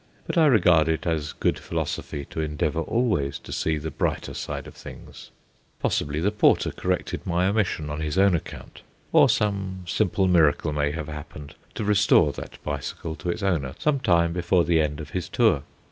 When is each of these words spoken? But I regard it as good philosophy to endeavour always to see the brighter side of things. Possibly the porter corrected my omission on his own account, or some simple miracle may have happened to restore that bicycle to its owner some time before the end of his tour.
But 0.25 0.35
I 0.35 0.47
regard 0.47 0.87
it 0.89 1.05
as 1.05 1.31
good 1.31 1.59
philosophy 1.59 2.25
to 2.31 2.41
endeavour 2.41 2.79
always 2.81 3.37
to 3.37 3.51
see 3.51 3.77
the 3.77 3.91
brighter 3.91 4.33
side 4.33 4.65
of 4.65 4.73
things. 4.73 5.29
Possibly 5.79 6.19
the 6.19 6.31
porter 6.31 6.71
corrected 6.71 7.21
my 7.23 7.45
omission 7.45 7.87
on 7.91 8.01
his 8.01 8.17
own 8.17 8.33
account, 8.35 8.81
or 9.11 9.29
some 9.29 9.83
simple 9.87 10.27
miracle 10.27 10.73
may 10.73 10.89
have 10.89 11.07
happened 11.07 11.53
to 11.75 11.83
restore 11.83 12.31
that 12.33 12.57
bicycle 12.63 13.13
to 13.17 13.29
its 13.29 13.43
owner 13.43 13.75
some 13.77 13.99
time 13.99 14.33
before 14.33 14.63
the 14.65 14.81
end 14.81 14.99
of 14.99 15.11
his 15.11 15.29
tour. 15.29 15.61